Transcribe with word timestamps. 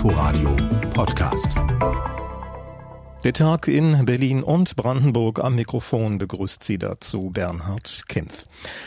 Inforadio 0.00 0.56
Podcast. 0.94 1.52
Der 3.22 3.34
Tag 3.34 3.68
in 3.68 4.06
Berlin 4.06 4.42
und 4.42 4.76
Brandenburg 4.76 5.44
am 5.44 5.54
Mikrofon 5.54 6.16
begrüßt 6.16 6.64
Sie 6.64 6.78
dazu 6.78 7.28
Bernhard 7.28 8.04
Kempf. 8.08 8.44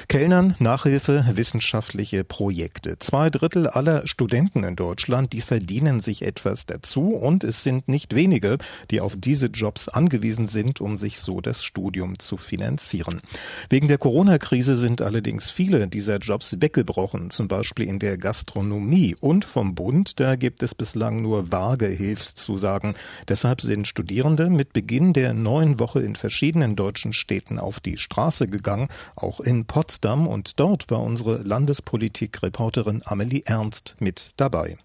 Kellnern, 0.07 0.55
Nachhilfe, 0.57 1.23
wissenschaftliche 1.33 2.23
Projekte. 2.23 2.97
Zwei 2.97 3.29
Drittel 3.29 3.67
aller 3.67 4.07
Studenten 4.07 4.63
in 4.63 4.75
Deutschland, 4.75 5.33
die 5.33 5.41
verdienen 5.41 6.01
sich 6.01 6.23
etwas 6.23 6.65
dazu 6.65 7.09
und 7.09 7.43
es 7.43 7.61
sind 7.61 7.87
nicht 7.87 8.15
wenige, 8.15 8.57
die 8.89 9.01
auf 9.01 9.15
diese 9.15 9.47
Jobs 9.47 9.87
angewiesen 9.87 10.47
sind, 10.47 10.81
um 10.81 10.97
sich 10.97 11.19
so 11.19 11.39
das 11.39 11.63
Studium 11.63 12.17
zu 12.17 12.35
finanzieren. 12.35 13.21
Wegen 13.69 13.87
der 13.87 13.99
Corona-Krise 13.99 14.75
sind 14.75 15.03
allerdings 15.03 15.51
viele 15.51 15.87
dieser 15.87 16.17
Jobs 16.17 16.57
weggebrochen, 16.59 17.29
zum 17.29 17.47
Beispiel 17.47 17.85
in 17.87 17.99
der 17.99 18.17
Gastronomie 18.17 19.15
und 19.19 19.45
vom 19.45 19.75
Bund, 19.75 20.19
da 20.19 20.35
gibt 20.37 20.63
es 20.63 20.73
bislang 20.73 21.21
nur 21.21 21.51
vage 21.51 21.85
Hilfszusagen. 21.85 22.95
Deshalb 23.27 23.61
sind 23.61 23.87
Studierende 23.87 24.22
Studierende 24.23 24.55
mit 24.55 24.71
Beginn 24.71 25.11
der 25.11 25.33
neuen 25.33 25.81
Woche 25.81 25.99
in 25.99 26.15
verschiedenen 26.15 26.77
deutschen 26.77 27.11
Städten 27.11 27.59
auf 27.59 27.81
die 27.81 27.97
Straße 27.97 28.47
gegangen, 28.47 28.87
auch 29.17 29.41
in 29.41 29.65
Potsdam, 29.65 30.27
und 30.27 30.61
dort 30.61 30.89
war 30.89 31.01
unsere 31.01 31.43
Landespolitik-Reporterin 31.43 33.01
Amelie 33.03 33.41
Ernst 33.43 33.97
mit 33.99 34.31
dabei. 34.37 34.77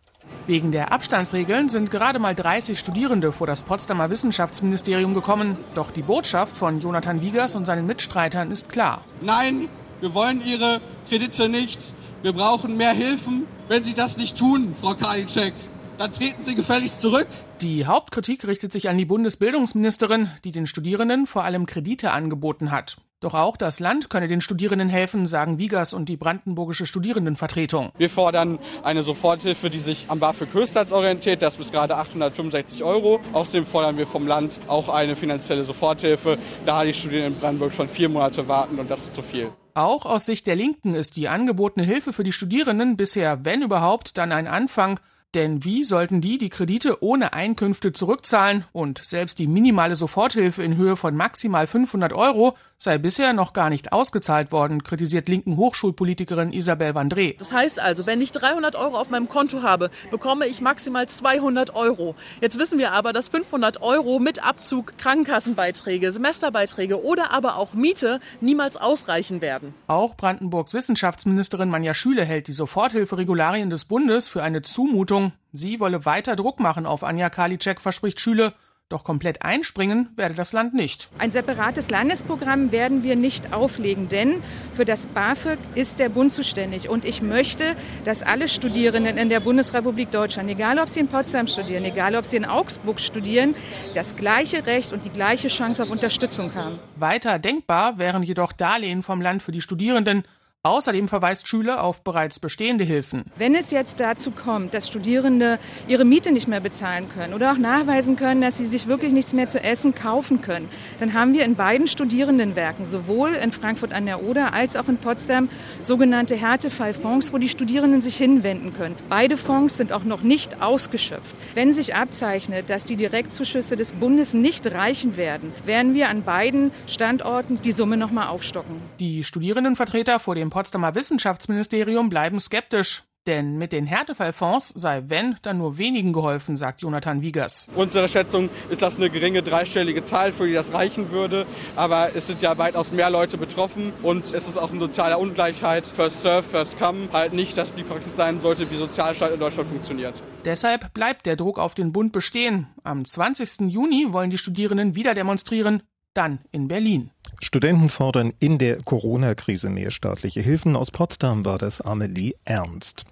Wegen 0.49 0.73
der 0.73 0.91
Abstandsregeln 0.91 1.69
sind 1.69 1.93
gerade 1.93 2.19
mal 2.19 2.35
30 2.35 2.77
Studierende 2.81 3.33
vor 3.33 3.47
das 3.47 3.63
Potsdamer 3.63 4.11
Wissenschaftsministerium 4.11 5.15
gekommen. 5.15 5.57
Doch 5.77 5.93
die 5.93 6.03
Botschaft 6.03 6.57
von 6.57 6.81
Jonathan 6.81 7.23
Wiegers 7.23 7.55
und 7.55 7.65
seinen 7.65 7.87
Mitstreitern 7.87 8.51
ist 8.51 8.69
klar. 8.69 9.05
Nein, 9.21 9.69
wir 10.01 10.15
wollen 10.15 10.43
Ihre 10.45 10.81
Kredite 11.09 11.49
nicht. 11.49 11.95
Wir 12.23 12.33
brauchen 12.33 12.77
mehr 12.77 12.93
Hilfen. 12.93 13.47
Wenn 13.69 13.85
Sie 13.85 13.95
das 13.95 14.17
nicht 14.17 14.37
tun, 14.37 14.75
Frau 14.81 14.95
Karliczek, 14.95 15.55
dann 15.99 16.13
treten 16.13 16.43
Sie 16.45 16.55
gefälligst 16.55 17.01
zurück. 17.01 17.27
Die 17.61 17.87
Hauptkritik 17.87 18.47
richtet 18.47 18.73
sich 18.73 18.89
an 18.89 18.97
die 18.97 19.05
Bundesbildungsministerin, 19.05 20.31
die 20.45 20.53
den 20.53 20.67
Studierenden 20.67 21.27
vor 21.27 21.45
allem 21.45 21.67
Kredite 21.67 22.13
angeboten 22.13 22.71
hat. 22.71 22.97
Doch 23.21 23.35
auch 23.35 23.57
das 23.57 23.81
Land 23.81 24.11
könne 24.11 24.29
den 24.29 24.41
Studierenden 24.41 24.89
helfen, 24.89 25.27
sagen 25.27 25.59
Wiegers 25.59 25.93
und 25.93 26.09
die 26.09 26.17
brandenburgische 26.17 26.87
Studierendenvertretung. 26.87 27.91
Wir 27.99 28.09
fordern 28.09 28.61
eine 28.85 29.03
Soforthilfe, 29.03 29.71
die 29.71 29.81
sich 29.81 30.07
am 30.07 30.21
BAföG 30.21 30.55
Höchstsatz 30.55 30.93
orientiert. 30.93 31.43
Das 31.43 31.57
bis 31.57 31.73
gerade 31.73 31.97
865 31.97 32.85
Euro. 32.85 33.19
Außerdem 33.33 33.67
fordern 33.67 33.99
wir 33.99 34.07
vom 34.07 34.29
Land 34.29 34.61
auch 34.69 34.89
eine 34.89 35.17
finanzielle 35.17 35.65
Soforthilfe, 35.65 36.39
da 36.65 36.85
die 36.85 36.93
Studierenden 36.93 37.35
in 37.35 37.41
Brandenburg 37.41 37.73
schon 37.73 37.89
vier 37.89 38.09
Monate 38.09 38.47
warten 38.47 38.79
und 38.79 38.89
das 38.89 39.03
ist 39.03 39.17
zu 39.17 39.23
viel. 39.23 39.51
Auch 39.75 40.07
aus 40.07 40.27
Sicht 40.27 40.47
der 40.47 40.55
Linken 40.55 40.95
ist 40.95 41.17
die 41.17 41.29
angebotene 41.29 41.85
Hilfe 41.85 42.13
für 42.13 42.25
die 42.25 42.33
Studierenden 42.33 42.97
bisher, 42.97 43.45
wenn 43.45 43.63
überhaupt, 43.63 44.17
dann 44.17 44.31
ein 44.31 44.47
Anfang. 44.47 45.01
Denn 45.35 45.63
wie 45.63 45.85
sollten 45.85 46.23
die 46.23 46.39
die 46.39 46.49
Kredite 46.49 47.03
ohne 47.03 47.35
Einkünfte 47.35 47.93
zurückzahlen 47.93 48.65
und 48.73 48.99
selbst 49.05 49.39
die 49.39 49.47
minimale 49.47 49.95
Soforthilfe 49.95 50.63
in 50.63 50.79
Höhe 50.79 50.97
von 50.97 51.15
maximal 51.17 51.67
500 51.67 52.15
Euro 52.15 52.57
sei 52.81 52.97
bisher 52.97 53.33
noch 53.33 53.53
gar 53.53 53.71
nicht 53.71 53.93
ausgezahlt 53.93 54.53
worden, 54.53 54.85
kritisiert 54.85 55.29
linken 55.29 55.57
Hochschulpolitikerin 55.57 56.53
Isabel 56.53 56.93
Vandré. 56.93 57.37
Das 57.37 57.53
heißt 57.53 57.81
also, 57.81 58.07
wenn 58.07 58.23
ich 58.23 58.31
300 58.31 58.77
Euro 58.77 58.97
auf 58.97 59.11
meinem 59.11 59.29
Konto 59.29 59.63
habe, 59.63 59.91
bekomme 60.13 60.47
ich 60.47 60.61
maximal 60.61 61.09
200 61.09 61.75
Euro. 61.75 62.15
Jetzt 62.41 62.59
wissen 62.59 62.79
wir 62.79 62.93
aber, 62.93 63.13
dass 63.13 63.29
500 63.29 63.83
Euro 63.83 64.21
mit 64.21 64.45
Abzug 64.45 64.97
Krankenkassenbeiträge, 64.97 66.13
Semesterbeiträge 66.13 67.05
oder 67.05 67.33
aber 67.33 67.57
auch 67.57 67.75
Miete 67.75 68.21
niemals 68.41 68.77
ausreichen 68.77 69.41
werden. 69.41 69.75
Auch 69.89 70.17
Brandenburgs 70.17 70.73
Wissenschaftsministerin 70.73 71.69
Manja 71.69 71.95
Schüle 71.95 72.25
hält 72.25 72.47
die 72.47 72.53
Soforthilferegularien 72.53 73.71
des 73.71 73.85
Bundes 73.87 74.29
für 74.29 74.45
eine 74.45 74.63
Zumutung. 74.63 75.18
Sie 75.53 75.81
wolle 75.81 76.05
weiter 76.05 76.37
Druck 76.37 76.61
machen 76.61 76.87
auf 76.87 77.03
Anja 77.03 77.31
Karliczek, 77.31 77.81
verspricht 77.81 78.21
Schüle. 78.21 78.53
Doch 78.91 79.05
komplett 79.05 79.43
einspringen 79.43 80.09
werde 80.17 80.35
das 80.35 80.55
Land 80.55 80.73
nicht. 80.73 81.11
Ein 81.19 81.31
separates 81.31 81.91
Landesprogramm 81.91 82.73
werden 82.73 83.03
wir 83.03 83.17
nicht 83.17 83.53
auflegen, 83.53 84.09
denn 84.09 84.43
für 84.73 84.87
das 84.87 85.07
BAföG 85.07 85.59
ist 85.75 85.99
der 85.99 86.09
Bund 86.09 86.33
zuständig. 86.33 86.89
Und 86.89 87.05
ich 87.05 87.21
möchte, 87.21 87.77
dass 88.07 88.23
alle 88.23 88.49
Studierenden 88.49 89.19
in 89.19 89.29
der 89.29 89.41
Bundesrepublik 89.41 90.11
Deutschland, 90.11 90.49
egal 90.49 90.79
ob 90.79 90.89
sie 90.89 91.01
in 91.01 91.09
Potsdam 91.09 91.49
studieren, 91.49 91.85
egal 91.85 92.17
ob 92.17 92.25
sie 92.25 92.39
in 92.39 92.47
Augsburg 92.47 92.99
studieren, 92.99 93.55
das 93.93 94.17
gleiche 94.17 94.65
Recht 94.65 94.95
und 94.95 95.05
die 95.05 95.11
gleiche 95.11 95.49
Chance 95.49 95.83
auf 95.83 95.91
Unterstützung 95.91 96.55
haben. 96.55 96.79
Weiter 96.97 97.39
denkbar 97.39 97.99
wären 97.99 98.23
jedoch 98.23 98.53
Darlehen 98.53 99.03
vom 99.03 99.21
Land 99.21 99.43
für 99.43 99.53
die 99.53 99.61
Studierenden 99.61 100.25
Außerdem 100.65 101.07
verweist 101.07 101.47
Schüler 101.47 101.85
auf 101.85 102.03
bereits 102.03 102.41
bestehende 102.41 102.83
Hilfen. 102.83 103.27
Wenn 103.37 103.55
es 103.55 103.71
jetzt 103.71 104.01
dazu 104.01 104.33
kommt, 104.33 104.75
dass 104.75 104.89
Studierende 104.89 105.61
ihre 105.87 106.05
Miete 106.05 106.33
nicht 106.33 106.49
mehr 106.49 106.59
bezahlen 106.59 107.09
können 107.15 107.33
oder 107.33 107.53
auch 107.53 107.59
nachweisen 107.59 108.17
können, 108.17 108.41
dass 108.41 108.59
sie 108.59 108.67
sich 108.67 108.89
wirklich 108.89 109.13
nichts 109.13 109.33
mehr 109.33 109.47
zu 109.47 109.63
essen 109.63 109.95
kaufen 109.95 110.43
können, 110.43 110.69
dann 110.99 111.15
haben 111.15 111.33
wir 111.33 111.45
in 111.45 111.55
beiden 111.55 111.87
Studierendenwerken, 111.87 112.85
sowohl 112.85 113.35
in 113.35 113.53
Frankfurt 113.53 113.93
an 113.93 114.05
der 114.07 114.25
Oder 114.25 114.53
als 114.53 114.75
auch 114.75 114.89
in 114.89 114.97
Potsdam, 114.97 115.49
sogenannte 115.79 116.35
Härtefallfonds, 116.35 117.33
wo 117.33 117.39
die 117.39 117.49
Studierenden 117.49 118.03
sich 118.03 118.17
hinwenden 118.17 118.75
können. 118.75 118.97
Beide 119.09 119.37
Fonds 119.37 119.77
sind 119.77 119.93
auch 119.93 120.03
noch 120.03 120.23
nicht 120.23 120.61
ausgeschöpft. 120.61 121.37
Wenn 121.55 121.73
sich 121.73 121.95
abzeichnet, 121.95 122.69
dass 122.69 122.85
die 122.85 122.97
Direktzuschüsse 122.97 123.77
des 123.77 123.93
Bundes 123.93 124.35
nicht 124.35 124.67
reichen 124.67 125.17
werden, 125.17 125.53
werden 125.65 125.95
wir 125.95 126.09
an 126.09 126.25
beiden 126.25 126.73
Standorten 126.89 127.63
die 127.63 127.71
Summe 127.71 127.97
noch 127.97 128.11
mal 128.11 128.27
aufstocken. 128.27 128.83
Die 128.99 129.23
Studierendenvertreter 129.23 130.19
vor 130.19 130.35
dem 130.35 130.48
im 130.49 130.51
Potsdamer 130.51 130.95
Wissenschaftsministerium 130.95 132.09
bleiben 132.09 132.41
skeptisch. 132.41 133.03
Denn 133.27 133.59
mit 133.59 133.75
den 133.75 133.85
Härtefallfonds 133.85 134.71
sei, 134.71 135.03
wenn, 135.09 135.37
dann 135.43 135.59
nur 135.59 135.77
wenigen 135.77 136.15
geholfen, 136.15 136.57
sagt 136.57 136.81
Jonathan 136.81 137.21
Wiegers. 137.21 137.69
Unsere 137.75 138.09
Schätzung 138.09 138.49
ist 138.71 138.81
das 138.81 138.97
eine 138.97 139.11
geringe 139.11 139.43
dreistellige 139.43 140.03
Zahl, 140.05 140.33
für 140.33 140.47
die 140.47 140.55
das 140.55 140.73
reichen 140.73 141.11
würde. 141.11 141.47
Aber 141.77 142.17
es 142.17 142.27
sind 142.27 142.41
ja 142.41 142.57
weitaus 142.57 142.93
mehr 142.93 143.11
Leute 143.11 143.37
betroffen 143.37 143.93
und 144.03 144.25
es 144.25 144.49
ist 144.49 144.57
auch 144.57 144.71
eine 144.71 144.81
soziale 144.81 145.19
Ungleichheit. 145.19 145.87
First 145.87 146.23
serve, 146.23 146.43
first 146.43 146.79
come. 146.79 147.09
Halt 147.13 147.35
nicht, 147.35 147.59
dass 147.59 147.75
die 147.75 147.83
Praxis 147.83 148.17
sein 148.17 148.39
sollte, 148.39 148.71
wie 148.71 148.77
Sozialstaat 148.77 149.35
in 149.35 149.41
Deutschland 149.41 149.69
funktioniert. 149.69 150.23
Deshalb 150.47 150.95
bleibt 150.95 151.27
der 151.27 151.37
Druck 151.37 151.59
auf 151.59 151.75
den 151.75 151.93
Bund 151.93 152.13
bestehen. 152.13 152.69
Am 152.85 153.05
20. 153.05 153.69
Juni 153.69 154.07
wollen 154.09 154.31
die 154.31 154.39
Studierenden 154.39 154.95
wieder 154.95 155.13
demonstrieren, 155.13 155.83
dann 156.19 156.41
in 156.51 156.69
Berlin. 156.69 157.11
Studenten 157.41 157.89
fordern 157.89 158.33
in 158.41 158.59
der 158.59 158.83
Corona-Krise 158.83 159.71
mehr 159.71 159.93
staatliche 159.93 160.41
Hilfen. 160.41 160.75
Aus 160.75 160.91
Potsdam 160.91 161.45
war 161.45 161.59
das 161.59 161.81
Amelie 161.81 162.35
Ernst. 162.45 163.07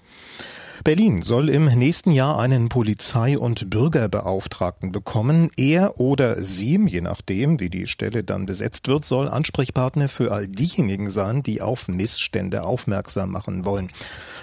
Berlin 0.84 1.22
soll 1.22 1.48
im 1.48 1.66
nächsten 1.66 2.10
Jahr 2.10 2.38
einen 2.38 2.69
Polizei- 2.69 3.38
und 3.38 3.70
Bürgerbeauftragten 3.70 4.92
bekommen. 4.92 5.50
Er 5.56 5.98
oder 6.00 6.42
sie, 6.42 6.78
je 6.87 7.00
nachdem, 7.00 7.60
wie 7.60 7.70
die 7.70 7.87
Stelle 7.87 8.25
dann 8.25 8.47
besetzt 8.47 8.88
wird, 8.88 9.04
soll 9.04 9.28
Ansprechpartner 9.28 10.09
für 10.09 10.32
all 10.32 10.48
diejenigen 10.48 11.10
sein, 11.10 11.42
die 11.42 11.62
auf 11.62 11.88
Missstände 11.88 12.62
aufmerksam 12.62 13.31
machen 13.31 13.64
wollen. 13.64 13.91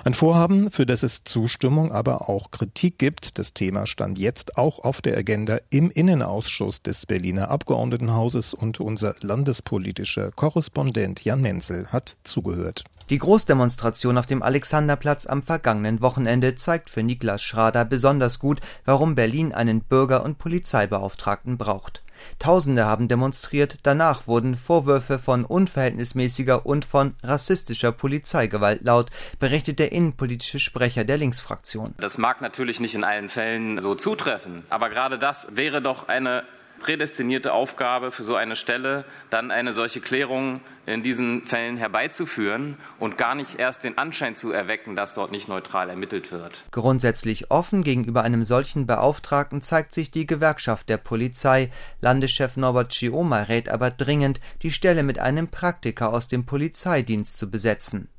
Ein 0.03 0.13
Vorhaben, 0.13 0.71
für 0.71 0.85
das 0.85 1.03
es 1.03 1.23
Zustimmung, 1.23 1.91
aber 1.91 2.29
auch 2.29 2.51
Kritik 2.51 2.97
gibt. 2.97 3.37
Das 3.37 3.53
Thema 3.53 3.85
stand 3.85 4.17
jetzt 4.17 4.57
auch 4.57 4.79
auf 4.79 5.01
der 5.01 5.17
Agenda 5.17 5.59
im 5.69 5.91
Innenausschuss 5.91 6.81
des 6.81 7.05
Berliner 7.05 7.49
Abgeordnetenhauses 7.49 8.53
und 8.53 8.79
unser 8.79 9.15
landespolitischer 9.21 10.31
Korrespondent 10.31 11.23
Jan 11.23 11.41
Menzel 11.41 11.87
hat 11.87 12.15
zugehört. 12.23 12.83
Die 13.09 13.17
Großdemonstration 13.17 14.17
auf 14.17 14.25
dem 14.25 14.41
Alexanderplatz 14.41 15.25
am 15.25 15.43
vergangenen 15.43 16.01
Wochenende 16.01 16.55
zeigt 16.55 16.89
für 16.89 17.03
Niklas 17.03 17.43
Schrader 17.43 17.83
besonders 17.83 18.39
gut, 18.39 18.61
warum 18.85 19.15
Berlin 19.15 19.51
einen 19.51 19.81
Bürger- 19.81 20.23
und 20.23 20.37
Polizeibeauftragten 20.37 21.57
braucht. 21.57 22.01
Tausende 22.39 22.85
haben 22.85 23.09
demonstriert, 23.09 23.79
danach 23.83 24.27
wurden 24.27 24.55
Vorwürfe 24.55 25.19
von 25.19 25.43
unverhältnismäßiger 25.43 26.65
und 26.65 26.85
von 26.85 27.15
rassistischer 27.23 27.91
Polizeigewalt 27.91 28.83
laut, 28.83 29.09
berichtet 29.37 29.79
der 29.79 29.91
innenpolitische 29.91 30.61
Sprecher 30.61 31.03
der 31.03 31.17
Linksfraktion. 31.17 31.95
Das 31.97 32.17
mag 32.17 32.39
natürlich 32.39 32.79
nicht 32.79 32.95
in 32.95 33.03
allen 33.03 33.27
Fällen 33.27 33.79
so 33.79 33.95
zutreffen, 33.95 34.63
aber 34.69 34.89
gerade 34.89 35.19
das 35.19 35.47
wäre 35.57 35.81
doch 35.81 36.07
eine 36.07 36.43
prädestinierte 36.83 37.53
Aufgabe 37.53 38.11
für 38.11 38.25
so 38.25 38.35
eine 38.35 38.57
Stelle, 38.57 39.05
dann 39.29 39.51
eine 39.51 39.71
solche 39.71 40.01
Klärung 40.01 40.59
in 40.85 41.01
diesen 41.01 41.45
Fällen 41.45 41.77
herbeizuführen 41.77 42.77
und 42.99 43.17
gar 43.17 43.35
nicht 43.35 43.57
erst 43.57 43.85
den 43.85 43.97
Anschein 43.97 44.35
zu 44.35 44.51
erwecken, 44.51 44.97
dass 44.97 45.13
dort 45.13 45.31
nicht 45.31 45.47
neutral 45.47 45.89
ermittelt 45.89 46.33
wird. 46.33 46.65
Grundsätzlich 46.71 47.49
offen 47.51 47.83
gegenüber 47.83 48.23
einem 48.23 48.43
solchen 48.43 48.85
Beauftragten 48.85 49.61
zeigt 49.61 49.93
sich 49.93 50.11
die 50.11 50.27
Gewerkschaft 50.27 50.89
der 50.89 50.97
Polizei. 50.97 51.71
Landeschef 52.01 52.57
Norbert 52.57 52.91
Chioma 52.91 53.43
rät 53.43 53.69
aber 53.69 53.89
dringend, 53.89 54.41
die 54.61 54.71
Stelle 54.71 55.03
mit 55.03 55.19
einem 55.19 55.47
Praktiker 55.47 56.11
aus 56.11 56.27
dem 56.27 56.45
Polizeidienst 56.45 57.37
zu 57.37 57.49
besetzen. 57.49 58.09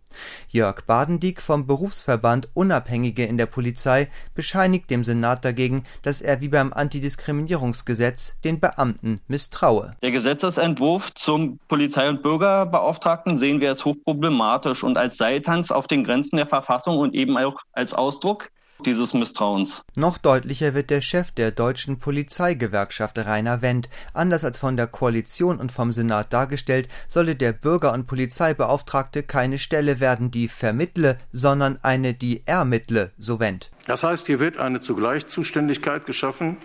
Jörg 0.48 0.82
Badendieck 0.86 1.40
vom 1.40 1.66
Berufsverband 1.66 2.48
Unabhängige 2.54 3.24
in 3.24 3.38
der 3.38 3.46
Polizei 3.46 4.08
bescheinigt 4.34 4.90
dem 4.90 5.04
Senat 5.04 5.44
dagegen, 5.44 5.84
dass 6.02 6.20
er 6.20 6.40
wie 6.40 6.48
beim 6.48 6.72
Antidiskriminierungsgesetz 6.72 8.36
den 8.44 8.60
Beamten 8.60 9.20
misstraue. 9.28 9.96
Der 10.02 10.10
Gesetzesentwurf 10.10 11.12
zum 11.14 11.58
Polizei- 11.68 12.08
und 12.08 12.22
Bürgerbeauftragten 12.22 13.36
sehen 13.36 13.60
wir 13.60 13.68
als 13.68 13.84
hochproblematisch 13.84 14.84
und 14.84 14.96
als 14.96 15.16
Seiltanz 15.16 15.70
auf 15.70 15.86
den 15.86 16.04
Grenzen 16.04 16.36
der 16.36 16.46
Verfassung 16.46 16.98
und 16.98 17.14
eben 17.14 17.36
auch 17.38 17.60
als 17.72 17.94
Ausdruck 17.94 18.50
dieses 18.84 19.14
Misstrauens. 19.14 19.82
Noch 19.96 20.18
deutlicher 20.18 20.74
wird 20.74 20.90
der 20.90 21.00
Chef 21.00 21.30
der 21.30 21.50
deutschen 21.50 21.98
Polizeigewerkschaft 21.98 23.18
Rainer 23.18 23.62
Wendt. 23.62 23.88
Anders 24.12 24.44
als 24.44 24.58
von 24.58 24.76
der 24.76 24.86
Koalition 24.86 25.58
und 25.58 25.72
vom 25.72 25.92
Senat 25.92 26.32
dargestellt, 26.32 26.88
solle 27.08 27.36
der 27.36 27.52
Bürger- 27.52 27.92
und 27.92 28.06
Polizeibeauftragte 28.06 29.22
keine 29.22 29.58
Stelle 29.58 30.00
werden, 30.00 30.30
die 30.30 30.48
vermittle, 30.48 31.18
sondern 31.32 31.78
eine, 31.82 32.14
die 32.14 32.42
ermittle, 32.46 33.12
so 33.18 33.40
Wendt. 33.40 33.70
Das 33.86 34.02
heißt, 34.02 34.26
hier 34.26 34.40
wird 34.40 34.58
eine 34.58 34.80
zugleich 34.80 35.26
Zuständigkeit 35.26 36.06
geschaffen 36.06 36.56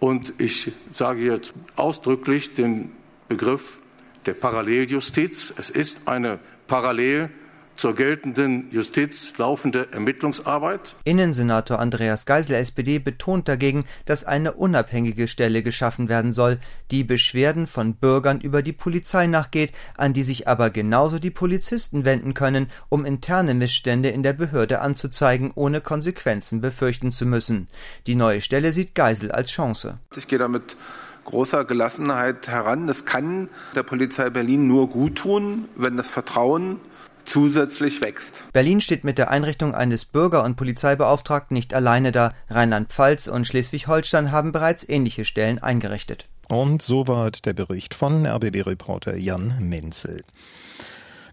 und 0.00 0.34
ich 0.38 0.72
sage 0.92 1.24
jetzt 1.24 1.54
ausdrücklich 1.76 2.54
den 2.54 2.92
Begriff 3.28 3.80
der 4.26 4.34
Paralleljustiz. 4.34 5.54
Es 5.56 5.70
ist 5.70 6.06
eine 6.06 6.38
Parallel 6.66 7.30
zur 7.76 7.94
geltenden 7.94 8.70
Justiz 8.70 9.34
laufende 9.38 9.88
Ermittlungsarbeit. 9.92 10.96
Innensenator 11.04 11.78
Andreas 11.78 12.26
Geisel, 12.26 12.56
SPD, 12.56 12.98
betont 12.98 13.48
dagegen, 13.48 13.84
dass 14.04 14.24
eine 14.24 14.52
unabhängige 14.52 15.28
Stelle 15.28 15.62
geschaffen 15.62 16.08
werden 16.08 16.32
soll, 16.32 16.58
die 16.90 17.04
Beschwerden 17.04 17.66
von 17.66 17.94
Bürgern 17.94 18.40
über 18.40 18.62
die 18.62 18.72
Polizei 18.72 19.26
nachgeht, 19.26 19.72
an 19.96 20.12
die 20.12 20.22
sich 20.22 20.48
aber 20.48 20.70
genauso 20.70 21.18
die 21.18 21.30
Polizisten 21.30 22.04
wenden 22.04 22.34
können, 22.34 22.68
um 22.88 23.04
interne 23.04 23.54
Missstände 23.54 24.08
in 24.08 24.22
der 24.22 24.32
Behörde 24.32 24.80
anzuzeigen, 24.80 25.52
ohne 25.54 25.80
Konsequenzen 25.80 26.60
befürchten 26.60 27.12
zu 27.12 27.26
müssen. 27.26 27.68
Die 28.06 28.14
neue 28.14 28.40
Stelle 28.40 28.72
sieht 28.72 28.94
Geisel 28.94 29.30
als 29.30 29.50
Chance. 29.50 29.98
Ich 30.16 30.28
gehe 30.28 30.38
damit 30.38 30.76
großer 31.24 31.64
Gelassenheit 31.64 32.48
heran. 32.48 32.86
Das 32.86 33.04
kann 33.04 33.48
der 33.74 33.82
Polizei 33.82 34.30
Berlin 34.30 34.66
nur 34.66 34.88
gut 34.88 35.16
tun, 35.16 35.66
wenn 35.76 35.96
das 35.96 36.08
Vertrauen 36.08 36.80
zusätzlich 37.26 38.02
wächst. 38.02 38.44
Berlin 38.52 38.80
steht 38.80 39.04
mit 39.04 39.18
der 39.18 39.30
Einrichtung 39.30 39.74
eines 39.74 40.04
Bürger- 40.04 40.44
und 40.44 40.56
Polizeibeauftragten 40.56 41.54
nicht 41.54 41.74
alleine 41.74 42.12
da. 42.12 42.32
Rheinland-Pfalz 42.48 43.26
und 43.28 43.46
Schleswig-Holstein 43.46 44.32
haben 44.32 44.52
bereits 44.52 44.88
ähnliche 44.88 45.24
Stellen 45.24 45.58
eingerichtet. 45.58 46.26
Und 46.48 46.82
soweit 46.82 47.44
der 47.44 47.54
Bericht 47.54 47.94
von 47.94 48.24
RBB-Reporter 48.24 49.16
Jan 49.16 49.54
Menzel. 49.60 50.22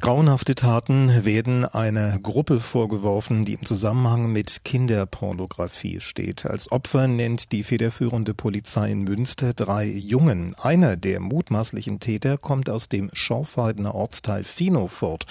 Grauenhafte 0.03 0.53
Taten 0.53 1.23
werden 1.23 1.63
einer 1.63 2.19
Gruppe 2.19 2.59
vorgeworfen, 2.59 3.45
die 3.45 3.53
im 3.53 3.65
Zusammenhang 3.65 4.33
mit 4.33 4.65
Kinderpornografie 4.65 6.01
steht. 6.01 6.45
Als 6.45 6.69
Opfer 6.73 7.07
nennt 7.07 7.53
die 7.53 7.63
federführende 7.63 8.33
Polizei 8.33 8.91
in 8.91 9.03
Münster 9.03 9.53
drei 9.53 9.85
Jungen. 9.85 10.55
Einer 10.61 10.97
der 10.97 11.21
mutmaßlichen 11.21 12.01
Täter 12.01 12.37
kommt 12.37 12.69
aus 12.69 12.89
dem 12.89 13.11
Schorfheidener 13.13 13.95
Ortsteil 13.95 14.43
Finofort. 14.43 15.25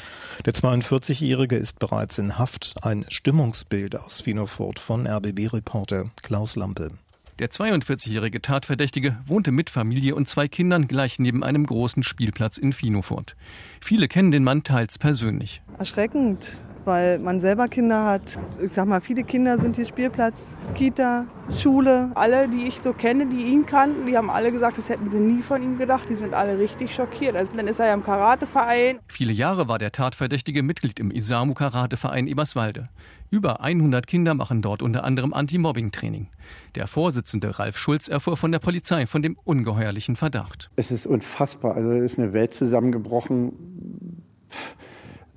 Der 0.46 0.54
42-Jährige 0.54 1.56
ist 1.56 1.78
bereits 1.78 2.16
in 2.16 2.38
Haft. 2.38 2.76
Ein 2.80 3.04
Stimmungsbild 3.08 4.00
aus 4.00 4.22
Finofort 4.22 4.78
von 4.78 5.06
RBB-Reporter 5.06 6.12
Klaus 6.22 6.56
Lampe. 6.56 6.92
Der 7.38 7.50
42-jährige 7.50 8.42
Tatverdächtige 8.42 9.16
wohnte 9.26 9.52
mit 9.52 9.70
Familie 9.70 10.14
und 10.14 10.28
zwei 10.28 10.48
Kindern 10.48 10.86
gleich 10.86 11.18
neben 11.18 11.42
einem 11.42 11.64
großen 11.64 12.02
Spielplatz 12.02 12.58
in 12.58 12.74
Finofort. 12.74 13.36
Viele 13.80 14.06
kennen 14.06 14.30
den 14.30 14.44
Mann 14.44 14.64
teils 14.64 14.98
persönlich. 14.98 15.62
Erschreckend, 15.78 16.52
weil 16.84 17.18
man 17.18 17.40
selber 17.40 17.68
Kinder 17.68 18.04
hat. 18.04 18.38
Ich 18.62 18.72
sag 18.72 18.86
mal, 18.86 19.00
viele 19.00 19.24
Kinder 19.24 19.58
sind 19.58 19.76
hier 19.76 19.86
Spielplatz, 19.86 20.54
Kita, 20.74 21.26
Schule. 21.50 22.10
Alle, 22.14 22.48
die 22.48 22.66
ich 22.66 22.80
so 22.82 22.92
kenne, 22.92 23.26
die 23.26 23.44
ihn 23.44 23.66
kannten, 23.66 24.06
die 24.06 24.16
haben 24.16 24.30
alle 24.30 24.52
gesagt, 24.52 24.78
das 24.78 24.88
hätten 24.88 25.10
sie 25.10 25.18
nie 25.18 25.42
von 25.42 25.62
ihm 25.62 25.78
gedacht. 25.78 26.08
Die 26.08 26.16
sind 26.16 26.34
alle 26.34 26.58
richtig 26.58 26.94
schockiert. 26.94 27.36
Also, 27.36 27.50
dann 27.56 27.68
ist 27.68 27.78
er 27.78 27.86
ja 27.86 27.94
im 27.94 28.04
Karateverein. 28.04 28.98
Viele 29.08 29.32
Jahre 29.32 29.68
war 29.68 29.78
der 29.78 29.92
Tatverdächtige 29.92 30.62
Mitglied 30.62 30.98
im 31.00 31.10
Isamu 31.10 31.54
Karateverein 31.54 32.26
Eberswalde. 32.26 32.88
Über 33.30 33.62
100 33.62 34.06
Kinder 34.06 34.34
machen 34.34 34.60
dort 34.60 34.82
unter 34.82 35.04
anderem 35.04 35.32
Anti-Mobbing-Training. 35.32 36.28
Der 36.74 36.86
Vorsitzende 36.86 37.58
Ralf 37.58 37.78
Schulz 37.78 38.08
erfuhr 38.08 38.36
von 38.36 38.52
der 38.52 38.58
Polizei 38.58 39.06
von 39.06 39.22
dem 39.22 39.38
ungeheuerlichen 39.44 40.16
Verdacht. 40.16 40.70
Es 40.76 40.90
ist 40.90 41.06
unfassbar. 41.06 41.74
Also 41.74 41.92
es 41.92 42.12
ist 42.12 42.18
eine 42.18 42.34
Welt 42.34 42.52
zusammengebrochen. 42.52 43.52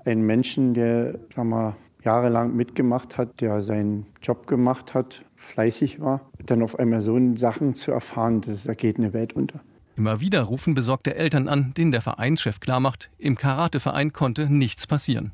Ein 0.06 0.22
Menschen, 0.22 0.74
der 0.74 1.20
sag 1.36 1.46
mal, 1.46 1.76
jahrelang 2.04 2.56
mitgemacht 2.56 3.18
hat, 3.18 3.42
der 3.42 3.62
seinen 3.62 4.06
Job 4.22 4.48
gemacht 4.48 4.94
hat, 4.94 5.26
fleißig 5.36 6.00
war, 6.00 6.22
dann 6.46 6.62
auf 6.62 6.78
einmal 6.78 7.02
so 7.02 7.20
Sachen 7.36 7.74
zu 7.74 7.92
erfahren, 7.92 8.42
das, 8.42 8.64
da 8.64 8.74
geht 8.74 8.98
eine 8.98 9.14
Welt 9.14 9.34
unter. 9.34 9.60
Immer 9.98 10.20
wieder 10.20 10.42
rufen 10.42 10.76
besorgte 10.76 11.16
Eltern 11.16 11.48
an, 11.48 11.74
denen 11.74 11.92
der 11.92 12.02
Vereinschef 12.02 12.60
klarmacht, 12.60 13.10
im 13.18 13.36
Karateverein 13.36 14.12
konnte 14.14 14.52
nichts 14.52 14.88
passieren. 14.88 15.32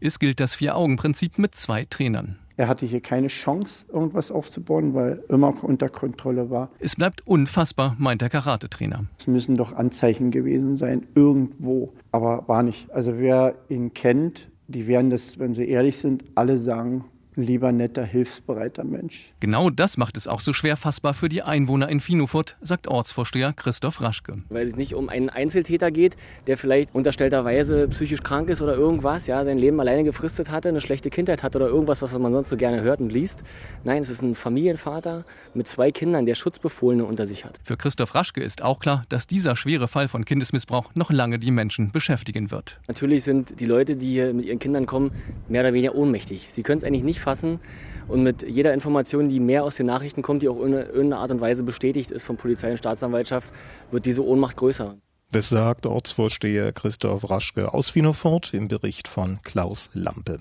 Es 0.00 0.18
gilt 0.18 0.40
das 0.40 0.54
Vier-Augen-Prinzip 0.54 1.38
mit 1.38 1.54
zwei 1.54 1.84
Trainern. 1.84 2.38
Er 2.56 2.68
hatte 2.68 2.86
hier 2.86 3.00
keine 3.00 3.26
Chance, 3.26 3.84
irgendwas 3.92 4.30
aufzubauen, 4.30 4.94
weil 4.94 5.22
immer 5.28 5.54
unter 5.62 5.88
Kontrolle 5.88 6.50
war. 6.50 6.70
Es 6.78 6.94
bleibt 6.94 7.26
unfassbar, 7.26 7.96
meint 7.98 8.20
der 8.20 8.30
Karatetrainer. 8.30 9.04
Es 9.18 9.26
müssen 9.26 9.56
doch 9.56 9.72
Anzeichen 9.72 10.30
gewesen 10.30 10.76
sein, 10.76 11.06
irgendwo. 11.14 11.92
Aber 12.12 12.44
war 12.46 12.62
nicht. 12.62 12.90
Also 12.92 13.18
wer 13.18 13.56
ihn 13.68 13.92
kennt, 13.92 14.48
die 14.68 14.86
werden 14.86 15.10
das, 15.10 15.38
wenn 15.38 15.54
sie 15.54 15.68
ehrlich 15.68 15.98
sind, 15.98 16.24
alle 16.36 16.58
sagen, 16.58 17.04
lieber 17.36 17.72
netter, 17.72 18.04
hilfsbereiter 18.04 18.84
Mensch. 18.84 19.32
Genau 19.40 19.70
das 19.70 19.96
macht 19.96 20.16
es 20.16 20.28
auch 20.28 20.40
so 20.40 20.52
schwer 20.52 20.76
fassbar 20.76 21.14
für 21.14 21.28
die 21.28 21.42
Einwohner 21.42 21.88
in 21.88 22.00
Finofurt, 22.00 22.56
sagt 22.60 22.88
Ortsvorsteher 22.88 23.52
Christoph 23.52 24.00
Raschke. 24.00 24.42
Weil 24.48 24.68
es 24.68 24.76
nicht 24.76 24.94
um 24.94 25.08
einen 25.08 25.28
Einzeltäter 25.28 25.90
geht, 25.90 26.16
der 26.46 26.56
vielleicht 26.56 26.94
unterstellterweise 26.94 27.88
psychisch 27.88 28.22
krank 28.22 28.48
ist 28.48 28.62
oder 28.62 28.74
irgendwas, 28.74 29.26
ja, 29.26 29.44
sein 29.44 29.58
Leben 29.58 29.80
alleine 29.80 30.04
gefristet 30.04 30.50
hatte, 30.50 30.68
eine 30.68 30.80
schlechte 30.80 31.10
Kindheit 31.10 31.42
hat 31.42 31.56
oder 31.56 31.66
irgendwas, 31.66 32.02
was 32.02 32.16
man 32.18 32.32
sonst 32.32 32.48
so 32.48 32.56
gerne 32.56 32.82
hört 32.82 33.00
und 33.00 33.10
liest. 33.10 33.42
Nein, 33.84 34.02
es 34.02 34.10
ist 34.10 34.22
ein 34.22 34.34
Familienvater 34.34 35.24
mit 35.54 35.68
zwei 35.68 35.90
Kindern, 35.90 36.26
der 36.26 36.34
Schutzbefohlene 36.34 37.04
unter 37.04 37.26
sich 37.26 37.44
hat. 37.44 37.58
Für 37.64 37.76
Christoph 37.76 38.14
Raschke 38.14 38.42
ist 38.42 38.62
auch 38.62 38.78
klar, 38.78 39.04
dass 39.08 39.26
dieser 39.26 39.56
schwere 39.56 39.88
Fall 39.88 40.08
von 40.08 40.24
Kindesmissbrauch 40.24 40.94
noch 40.94 41.10
lange 41.10 41.38
die 41.38 41.50
Menschen 41.50 41.90
beschäftigen 41.92 42.50
wird. 42.50 42.78
Natürlich 42.88 43.24
sind 43.24 43.60
die 43.60 43.66
Leute, 43.66 43.96
die 43.96 44.12
hier 44.12 44.32
mit 44.32 44.46
ihren 44.46 44.58
Kindern 44.58 44.86
kommen, 44.86 45.12
mehr 45.48 45.62
oder 45.62 45.72
weniger 45.72 45.94
ohnmächtig. 45.94 46.48
Sie 46.50 46.62
können 46.62 46.78
es 46.78 46.84
eigentlich 46.84 47.04
nicht 47.04 47.20
fassen. 47.24 47.58
Und 48.06 48.22
mit 48.22 48.42
jeder 48.42 48.72
Information, 48.74 49.28
die 49.28 49.40
mehr 49.40 49.64
aus 49.64 49.76
den 49.76 49.86
Nachrichten 49.86 50.22
kommt, 50.22 50.42
die 50.42 50.48
auch 50.48 50.62
in 50.62 50.72
irgendeiner 50.72 51.18
Art 51.18 51.30
und 51.30 51.40
Weise 51.40 51.62
bestätigt 51.62 52.10
ist 52.10 52.22
von 52.22 52.36
Polizei 52.36 52.70
und 52.70 52.76
Staatsanwaltschaft, 52.76 53.52
wird 53.90 54.06
diese 54.06 54.24
Ohnmacht 54.24 54.56
größer. 54.56 54.96
Das 55.32 55.48
sagt 55.48 55.86
Ortsvorsteher 55.86 56.72
Christoph 56.72 57.28
Raschke 57.28 57.74
aus 57.74 57.94
Wienofort 57.94 58.54
im 58.54 58.68
Bericht 58.68 59.08
von 59.08 59.40
Klaus 59.42 59.90
Lampe. 59.94 60.38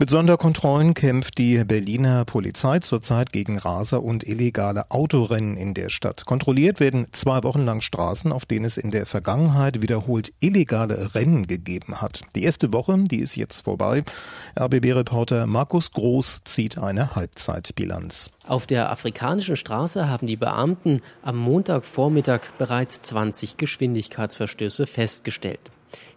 Mit 0.00 0.08
Sonderkontrollen 0.08 0.94
kämpft 0.94 1.36
die 1.36 1.62
Berliner 1.62 2.24
Polizei 2.24 2.78
zurzeit 2.78 3.32
gegen 3.32 3.58
Raser 3.58 4.02
und 4.02 4.26
illegale 4.26 4.90
Autorennen 4.90 5.58
in 5.58 5.74
der 5.74 5.90
Stadt. 5.90 6.24
Kontrolliert 6.24 6.80
werden 6.80 7.08
zwei 7.12 7.42
Wochen 7.42 7.66
lang 7.66 7.82
Straßen, 7.82 8.32
auf 8.32 8.46
denen 8.46 8.64
es 8.64 8.78
in 8.78 8.90
der 8.90 9.04
Vergangenheit 9.04 9.82
wiederholt 9.82 10.32
illegale 10.40 11.14
Rennen 11.14 11.46
gegeben 11.46 12.00
hat. 12.00 12.22
Die 12.34 12.44
erste 12.44 12.72
Woche, 12.72 13.04
die 13.10 13.18
ist 13.18 13.36
jetzt 13.36 13.60
vorbei. 13.60 14.02
RBB-Reporter 14.58 15.46
Markus 15.46 15.92
Groß 15.92 16.44
zieht 16.44 16.78
eine 16.78 17.14
Halbzeitbilanz. 17.14 18.30
Auf 18.46 18.66
der 18.66 18.90
afrikanischen 18.90 19.56
Straße 19.56 20.08
haben 20.08 20.26
die 20.26 20.38
Beamten 20.38 21.02
am 21.20 21.36
Montagvormittag 21.36 22.52
bereits 22.56 23.02
20 23.02 23.58
Geschwindigkeitsverstöße 23.58 24.86
festgestellt. 24.86 25.60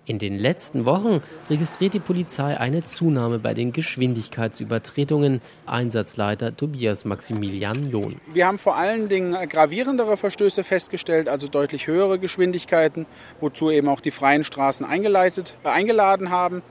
In 0.06 0.20
den 0.20 0.38
letzten 0.38 0.86
Wochen 0.86 1.22
registriert 1.50 1.94
die 1.94 2.02
Polizei 2.02 2.58
eine 2.58 2.84
Zunahme 2.84 3.40
bei 3.40 3.54
den 3.54 3.72
Geschwindigkeitsübertretungen. 3.72 5.42
Einsatzleiter 5.66 6.58
Tobias 6.58 7.06
Maximilian 7.06 7.90
John. 7.90 8.16
Wir 8.34 8.48
haben 8.48 8.60
vor 8.60 8.76
allen 8.76 9.08
Dingen 9.08 9.34
gravierendere 9.48 10.18
Verstöße 10.18 10.66
festgestellt, 10.66 11.30
also 11.30 11.48
deutlich 11.48 11.88
höhere 11.88 12.20
Geschwindigkeiten, 12.20 13.06
wozu 13.40 13.72
eben 13.72 13.88
auch 13.88 14.02
die 14.02 14.12
freien 14.12 14.44
Straßen 14.44 14.86
eingeleitet, 14.86 15.56
äh, 15.64 15.70
eingeladen 15.70 16.30
haben. 16.30 16.64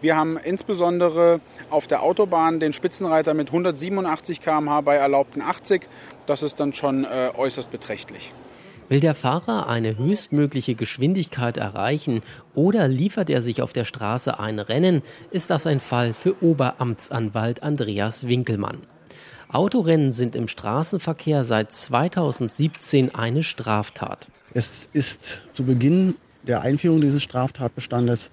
Wir 0.00 0.16
haben 0.16 0.38
insbesondere 0.38 1.40
auf 1.68 1.86
der 1.86 2.02
Autobahn 2.02 2.58
den 2.58 2.72
Spitzenreiter 2.72 3.34
mit 3.34 3.48
187 3.48 4.40
km/h 4.40 4.80
bei 4.80 4.96
erlaubten 4.96 5.42
80. 5.42 5.82
Das 6.26 6.42
ist 6.42 6.58
dann 6.58 6.72
schon 6.72 7.04
äh, 7.04 7.30
äußerst 7.36 7.70
beträchtlich. 7.70 8.32
Will 8.90 8.98
der 8.98 9.14
Fahrer 9.14 9.68
eine 9.68 9.96
höchstmögliche 9.96 10.74
Geschwindigkeit 10.74 11.56
erreichen 11.56 12.22
oder 12.56 12.88
liefert 12.88 13.30
er 13.30 13.40
sich 13.40 13.62
auf 13.62 13.72
der 13.72 13.84
Straße 13.84 14.40
ein 14.40 14.58
Rennen, 14.58 15.02
ist 15.30 15.50
das 15.50 15.68
ein 15.68 15.78
Fall 15.78 16.12
für 16.12 16.42
Oberamtsanwalt 16.42 17.62
Andreas 17.62 18.26
Winkelmann. 18.26 18.78
Autorennen 19.48 20.10
sind 20.10 20.34
im 20.34 20.48
Straßenverkehr 20.48 21.44
seit 21.44 21.70
2017 21.70 23.14
eine 23.14 23.44
Straftat. 23.44 24.26
Es 24.54 24.88
ist 24.92 25.40
zu 25.54 25.62
Beginn 25.62 26.16
der 26.42 26.62
Einführung 26.62 27.00
dieses 27.00 27.22
Straftatbestandes 27.22 28.32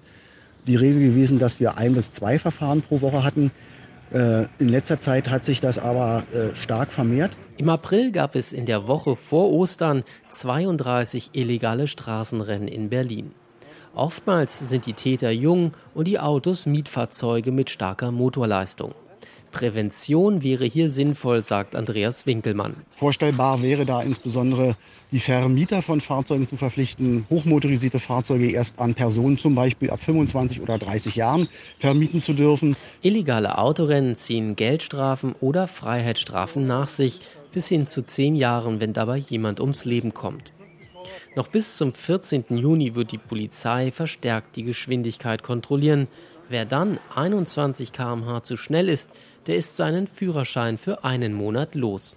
die 0.66 0.74
Regel 0.74 1.10
gewesen, 1.10 1.38
dass 1.38 1.60
wir 1.60 1.76
ein 1.76 1.94
bis 1.94 2.10
zwei 2.10 2.40
Verfahren 2.40 2.82
pro 2.82 3.00
Woche 3.00 3.22
hatten. 3.22 3.52
Äh, 4.12 4.46
in 4.58 4.68
letzter 4.68 5.00
Zeit 5.00 5.28
hat 5.28 5.44
sich 5.44 5.60
das 5.60 5.78
aber 5.78 6.24
äh, 6.32 6.54
stark 6.54 6.92
vermehrt. 6.92 7.36
Im 7.58 7.68
April 7.68 8.10
gab 8.12 8.36
es 8.36 8.52
in 8.52 8.64
der 8.64 8.88
Woche 8.88 9.16
vor 9.16 9.50
Ostern 9.50 10.04
32 10.30 11.30
illegale 11.32 11.86
Straßenrennen 11.86 12.68
in 12.68 12.88
Berlin. 12.88 13.32
Oftmals 13.94 14.58
sind 14.58 14.86
die 14.86 14.92
Täter 14.92 15.30
jung 15.30 15.72
und 15.94 16.06
die 16.06 16.20
Autos 16.20 16.66
Mietfahrzeuge 16.66 17.52
mit 17.52 17.68
starker 17.68 18.12
Motorleistung. 18.12 18.94
Prävention 19.50 20.42
wäre 20.42 20.64
hier 20.64 20.90
sinnvoll, 20.90 21.42
sagt 21.42 21.74
Andreas 21.74 22.26
Winkelmann. 22.26 22.76
Vorstellbar 22.98 23.62
wäre 23.62 23.86
da 23.86 24.02
insbesondere 24.02 24.76
die 25.10 25.20
Vermieter 25.20 25.82
von 25.82 26.00
Fahrzeugen 26.00 26.46
zu 26.46 26.56
verpflichten, 26.56 27.26
hochmotorisierte 27.30 27.98
Fahrzeuge 27.98 28.50
erst 28.50 28.78
an 28.78 28.94
Personen 28.94 29.38
zum 29.38 29.54
Beispiel 29.54 29.90
ab 29.90 30.00
25 30.04 30.60
oder 30.60 30.78
30 30.78 31.16
Jahren 31.16 31.48
vermieten 31.78 32.20
zu 32.20 32.34
dürfen. 32.34 32.76
Illegale 33.00 33.58
Autorennen 33.58 34.14
ziehen 34.14 34.54
Geldstrafen 34.54 35.34
oder 35.40 35.66
Freiheitsstrafen 35.66 36.66
nach 36.66 36.88
sich, 36.88 37.20
bis 37.52 37.68
hin 37.68 37.86
zu 37.86 38.04
zehn 38.04 38.36
Jahren, 38.36 38.80
wenn 38.80 38.92
dabei 38.92 39.16
jemand 39.16 39.60
ums 39.60 39.84
Leben 39.84 40.12
kommt. 40.12 40.52
Noch 41.38 41.46
bis 41.46 41.76
zum 41.76 41.94
14. 41.94 42.46
Juni 42.56 42.96
wird 42.96 43.12
die 43.12 43.16
Polizei 43.16 43.92
verstärkt 43.92 44.56
die 44.56 44.64
Geschwindigkeit 44.64 45.44
kontrollieren. 45.44 46.08
Wer 46.48 46.64
dann 46.64 46.98
21 47.14 47.92
km/h 47.92 48.42
zu 48.42 48.56
schnell 48.56 48.88
ist, 48.88 49.08
der 49.46 49.54
ist 49.54 49.76
seinen 49.76 50.08
Führerschein 50.08 50.78
für 50.78 51.04
einen 51.04 51.34
Monat 51.34 51.76
los. 51.76 52.16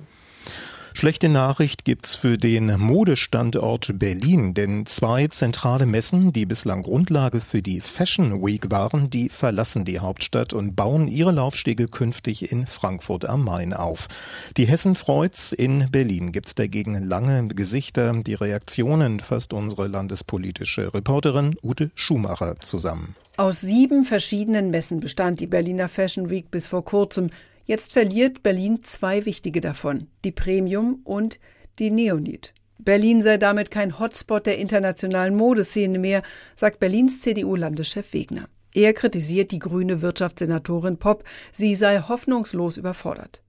Schlechte 0.93 1.29
Nachricht 1.29 1.85
gibt's 1.85 2.15
für 2.15 2.37
den 2.37 2.77
Modestandort 2.77 3.97
Berlin, 3.97 4.53
denn 4.53 4.85
zwei 4.85 5.27
zentrale 5.27 5.85
Messen, 5.85 6.33
die 6.33 6.45
bislang 6.45 6.83
Grundlage 6.83 7.39
für 7.39 7.61
die 7.61 7.79
Fashion 7.79 8.45
Week 8.45 8.69
waren, 8.69 9.09
die 9.09 9.29
verlassen 9.29 9.85
die 9.85 9.99
Hauptstadt 9.99 10.53
und 10.53 10.75
bauen 10.75 11.07
ihre 11.07 11.31
Laufstege 11.31 11.87
künftig 11.87 12.51
in 12.51 12.67
Frankfurt 12.67 13.25
am 13.25 13.45
Main 13.45 13.73
auf. 13.73 14.09
Die 14.57 14.65
Hessen 14.65 14.95
freut's, 14.95 15.53
in 15.53 15.89
Berlin 15.89 16.33
gibt's 16.33 16.55
dagegen 16.55 17.01
lange 17.07 17.47
Gesichter. 17.47 18.13
Die 18.13 18.33
Reaktionen 18.35 19.21
fasst 19.21 19.53
unsere 19.53 19.87
landespolitische 19.87 20.93
Reporterin 20.93 21.55
Ute 21.63 21.91
Schumacher 21.95 22.59
zusammen. 22.59 23.15
Aus 23.37 23.61
sieben 23.61 24.03
verschiedenen 24.03 24.69
Messen 24.69 24.99
bestand 24.99 25.39
die 25.39 25.47
Berliner 25.47 25.89
Fashion 25.89 26.29
Week 26.29 26.51
bis 26.51 26.67
vor 26.67 26.83
kurzem. 26.83 27.31
Jetzt 27.71 27.93
verliert 27.93 28.43
Berlin 28.43 28.83
zwei 28.83 29.25
wichtige 29.25 29.61
davon, 29.61 30.07
die 30.25 30.33
Premium 30.33 30.99
und 31.05 31.39
die 31.79 31.89
Neonit. 31.89 32.53
Berlin 32.79 33.21
sei 33.21 33.37
damit 33.37 33.71
kein 33.71 33.97
Hotspot 33.97 34.45
der 34.45 34.57
internationalen 34.57 35.33
Modeszene 35.37 35.97
mehr, 35.97 36.21
sagt 36.57 36.81
Berlins 36.81 37.21
CDU-Landeschef 37.21 38.11
Wegner. 38.11 38.49
Er 38.73 38.91
kritisiert 38.91 39.51
die 39.51 39.59
grüne 39.59 40.01
Wirtschaftssenatorin 40.01 40.97
Popp, 40.97 41.23
sie 41.53 41.75
sei 41.75 42.01
hoffnungslos 42.01 42.75
überfordert. 42.75 43.41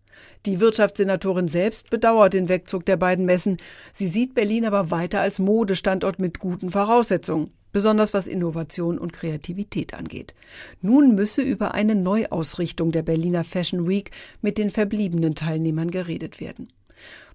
Die 0.47 0.61
Wirtschaftssenatorin 0.61 1.49
selbst 1.49 1.91
bedauert 1.91 2.35
den 2.35 2.49
Wegzug 2.49 2.87
der 2.87 2.99
beiden 2.99 3.25
Messen. 3.25 3.57
Sie 3.93 4.07
sieht 4.07 4.35
Berlin 4.35 4.65
aber 4.67 4.93
weiter 4.93 5.21
als 5.21 5.41
Modestandort 5.41 6.21
mit 6.21 6.39
guten 6.39 6.71
Voraussetzungen 6.71 7.51
besonders 7.73 8.15
was 8.15 8.27
Innovation 8.27 8.99
und 8.99 9.13
Kreativität 9.13 9.95
angeht. 9.95 10.35
Nun 10.81 11.15
müsse 11.15 11.43
über 11.43 11.75
eine 11.75 11.95
Neuausrichtung 11.95 12.93
der 12.93 13.03
Berliner 13.03 13.45
Fashion 13.45 13.89
Week 13.89 14.11
mit 14.41 14.59
den 14.59 14.71
verbliebenen 14.71 15.35
Teilnehmern 15.35 15.91
geredet 15.91 16.41
werden. 16.41 16.69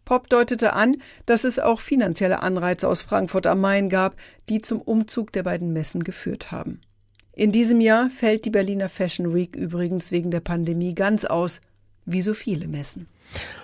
Pop 0.06 0.30
deutete 0.30 0.72
an, 0.72 0.98
dass 1.26 1.44
es 1.44 1.60
auch 1.60 1.82
finanzielle 1.82 2.42
Anreize 2.42 2.88
aus 2.88 3.02
Frankfurt 3.02 3.46
am 3.46 3.60
Main 3.60 3.90
gab, 3.90 4.16
die 4.48 4.62
zum 4.62 4.82
Umzug 4.82 5.34
der 5.34 5.44
beiden 5.44 5.74
Messen 5.74 6.04
geführt 6.04 6.52
haben. 6.52 6.80
In 7.34 7.52
diesem 7.52 7.82
Jahr 7.82 8.10
fällt 8.10 8.46
die 8.46 8.50
Berliner 8.50 8.88
Fashion 8.88 9.34
Week 9.34 9.56
übrigens 9.56 10.12
wegen 10.12 10.32
der 10.32 10.40
Pandemie 10.40 10.96
ganz 10.96 11.26
aus, 11.26 11.60
wie 12.06 12.22
so 12.22 12.34
viele 12.34 12.68
Messen. 12.68 13.08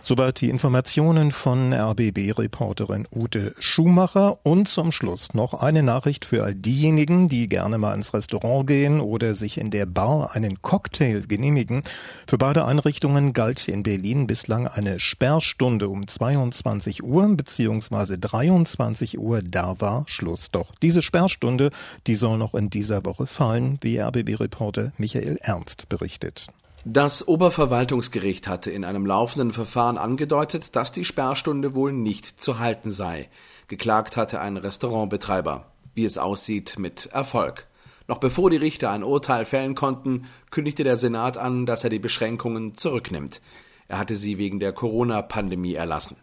Soweit 0.02 0.42
die 0.42 0.50
Informationen 0.50 1.32
von 1.32 1.74
RBB-Reporterin 1.74 3.08
Ute 3.16 3.56
Schumacher. 3.60 4.38
Und 4.44 4.68
zum 4.68 4.92
Schluss 4.92 5.34
noch 5.34 5.54
eine 5.54 5.82
Nachricht 5.82 6.26
für 6.26 6.44
all 6.44 6.54
diejenigen, 6.54 7.30
die 7.30 7.48
gerne 7.48 7.78
mal 7.78 7.96
ins 7.96 8.14
Restaurant 8.14 8.68
gehen 8.68 9.00
oder 9.00 9.34
sich 9.34 9.58
in 9.58 9.72
der 9.72 9.86
Bar 9.86 10.36
einen 10.36 10.62
Cocktail 10.62 11.22
genehmigen. 11.22 11.84
Für 12.28 12.38
beide 12.38 12.66
Einrichtungen 12.66 13.34
galt 13.34 13.68
in 13.68 13.84
Berlin 13.84 14.28
bislang 14.28 14.68
eine 14.68 15.00
Sperrstunde 15.00 15.88
um 15.88 16.08
22 16.08 17.04
Uhr 17.04 17.28
bzw. 17.36 18.18
23 18.18 19.20
Uhr. 19.20 19.42
Da 19.42 19.80
war 19.80 20.04
Schluss. 20.08 20.52
Doch 20.52 20.74
diese 20.82 21.02
Sperrstunde, 21.02 21.72
die 22.08 22.16
soll 22.16 22.38
noch 22.38 22.54
in 22.54 22.70
dieser 22.70 23.06
Woche 23.06 23.26
fallen, 23.26 23.78
wie 23.82 24.00
RBB-Reporter 24.00 24.92
Michael 24.98 25.38
Ernst 25.42 25.88
berichtet. 25.90 26.48
Das 26.86 27.26
Oberverwaltungsgericht 27.26 28.46
hatte 28.50 28.70
in 28.70 28.84
einem 28.84 29.06
laufenden 29.06 29.54
Verfahren 29.54 29.98
angedeutet, 29.98 30.76
dass 30.76 30.92
die 30.92 31.06
Sperrstunde 31.06 31.76
wohl 31.76 31.94
nicht 31.94 32.42
zu 32.42 32.60
halten 32.60 32.92
sei. 32.92 33.30
Geklagt 33.70 34.18
hatte 34.18 34.42
ein 34.42 34.58
Restaurantbetreiber. 34.58 35.66
Wie 35.96 36.04
es 36.04 36.18
aussieht, 36.18 36.78
mit 36.78 37.06
Erfolg. 37.06 37.68
Noch 38.10 38.18
bevor 38.18 38.50
die 38.50 38.58
Richter 38.58 38.92
ein 38.92 39.06
Urteil 39.06 39.46
fällen 39.46 39.76
konnten, 39.76 40.26
kündigte 40.52 40.84
der 40.84 40.98
Senat 40.98 41.38
an, 41.38 41.66
dass 41.66 41.86
er 41.86 41.90
die 41.90 42.00
Beschränkungen 42.00 42.76
zurücknimmt. 42.76 43.40
Er 43.88 43.98
hatte 43.98 44.18
sie 44.18 44.38
wegen 44.38 44.60
der 44.60 44.74
Corona-Pandemie 44.74 45.76
erlassen. 45.76 46.18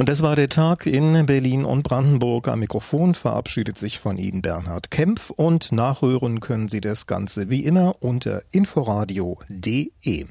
Und 0.00 0.08
das 0.08 0.22
war 0.22 0.34
der 0.34 0.48
Tag 0.48 0.86
in 0.86 1.26
Berlin 1.26 1.66
und 1.66 1.82
Brandenburg. 1.82 2.48
Am 2.48 2.60
Mikrofon 2.60 3.14
verabschiedet 3.14 3.76
sich 3.76 3.98
von 3.98 4.16
Ihnen 4.16 4.40
Bernhard 4.40 4.90
Kempf 4.90 5.28
und 5.28 5.72
nachhören 5.72 6.40
können 6.40 6.70
Sie 6.70 6.80
das 6.80 7.06
Ganze 7.06 7.50
wie 7.50 7.66
immer 7.66 7.96
unter 8.00 8.42
inforadio.de. 8.50 10.24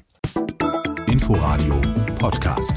Inforadio 1.06 1.80
Podcast. 2.18 2.74